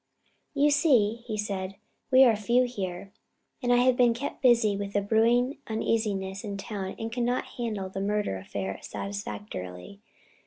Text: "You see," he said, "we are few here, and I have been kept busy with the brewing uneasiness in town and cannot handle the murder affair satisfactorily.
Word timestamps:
"You 0.55 0.71
see," 0.71 1.17
he 1.27 1.37
said, 1.37 1.75
"we 2.09 2.23
are 2.23 2.35
few 2.35 2.63
here, 2.63 3.13
and 3.61 3.71
I 3.71 3.75
have 3.75 3.95
been 3.95 4.15
kept 4.15 4.41
busy 4.41 4.75
with 4.75 4.93
the 4.93 5.01
brewing 5.03 5.59
uneasiness 5.67 6.43
in 6.43 6.57
town 6.57 6.95
and 6.97 7.11
cannot 7.11 7.45
handle 7.59 7.87
the 7.87 8.01
murder 8.01 8.39
affair 8.39 8.79
satisfactorily. 8.81 10.01